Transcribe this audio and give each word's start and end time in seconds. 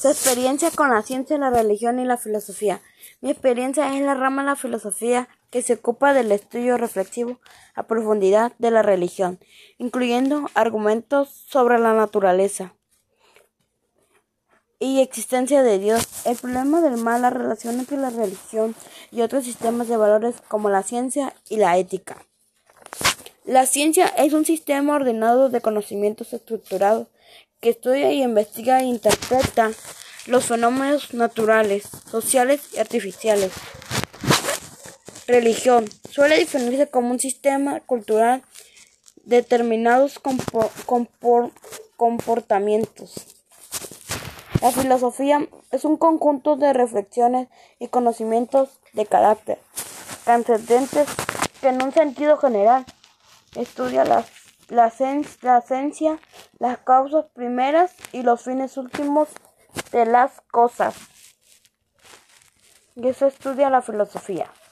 Su 0.00 0.08
experiencia 0.08 0.70
con 0.70 0.88
la 0.88 1.02
ciencia, 1.02 1.36
la 1.36 1.50
religión 1.50 1.98
y 1.98 2.06
la 2.06 2.16
filosofía. 2.16 2.80
Mi 3.20 3.30
experiencia 3.30 3.94
es 3.94 4.00
la 4.00 4.14
rama 4.14 4.40
de 4.40 4.46
la 4.46 4.56
filosofía 4.56 5.28
que 5.50 5.60
se 5.60 5.74
ocupa 5.74 6.14
del 6.14 6.32
estudio 6.32 6.78
reflexivo 6.78 7.38
a 7.74 7.82
profundidad 7.82 8.52
de 8.58 8.70
la 8.70 8.80
religión, 8.80 9.38
incluyendo 9.76 10.48
argumentos 10.54 11.28
sobre 11.28 11.78
la 11.78 11.92
naturaleza 11.92 12.74
y 14.78 15.02
existencia 15.02 15.62
de 15.62 15.78
Dios, 15.78 16.08
el 16.24 16.38
problema 16.38 16.80
del 16.80 16.96
mal, 16.96 17.20
la 17.20 17.28
relación 17.28 17.78
entre 17.78 17.98
la 17.98 18.08
religión 18.08 18.74
y 19.12 19.20
otros 19.20 19.44
sistemas 19.44 19.88
de 19.88 19.98
valores 19.98 20.36
como 20.48 20.70
la 20.70 20.82
ciencia 20.82 21.34
y 21.50 21.58
la 21.58 21.76
ética. 21.76 22.24
La 23.44 23.66
ciencia 23.66 24.06
es 24.06 24.32
un 24.32 24.46
sistema 24.46 24.94
ordenado 24.94 25.50
de 25.50 25.60
conocimientos 25.60 26.32
estructurados 26.32 27.08
que 27.60 27.70
estudia 27.70 28.12
y 28.12 28.22
investiga 28.22 28.80
e 28.80 28.84
interpreta 28.84 29.70
los 30.26 30.46
fenómenos 30.46 31.14
naturales, 31.14 31.88
sociales 32.10 32.60
y 32.74 32.78
artificiales. 32.78 33.52
Religión 35.26 35.84
suele 36.10 36.38
definirse 36.38 36.88
como 36.88 37.10
un 37.10 37.20
sistema 37.20 37.80
cultural 37.80 38.42
de 39.24 39.36
determinados 39.36 40.20
comportamientos. 41.96 43.14
La 44.60 44.72
filosofía 44.72 45.46
es 45.70 45.84
un 45.84 45.96
conjunto 45.96 46.56
de 46.56 46.72
reflexiones 46.72 47.48
y 47.78 47.88
conocimientos 47.88 48.68
de 48.92 49.06
carácter 49.06 49.58
trascendentes 50.24 51.08
que 51.60 51.68
en 51.68 51.82
un 51.82 51.92
sentido 51.92 52.36
general 52.36 52.84
estudia 53.56 54.04
la 54.04 54.22
la, 54.70 54.86
esencia, 54.86 56.18
las 56.58 56.78
causas 56.78 57.26
primeras 57.34 57.94
y 58.12 58.22
los 58.22 58.42
fines 58.42 58.76
últimos 58.76 59.28
de 59.92 60.06
las 60.06 60.40
cosas. 60.50 60.96
Y 62.96 63.08
eso 63.08 63.26
estudia 63.26 63.70
la 63.70 63.82
filosofía. 63.82 64.50